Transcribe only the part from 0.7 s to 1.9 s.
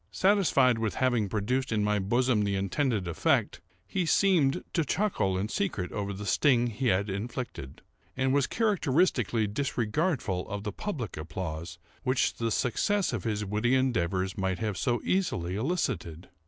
with having produced in